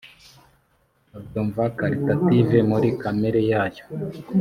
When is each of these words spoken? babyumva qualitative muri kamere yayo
babyumva 1.11 1.61
qualitative 1.75 2.57
muri 2.69 2.87
kamere 3.01 3.41
yayo 3.51 3.83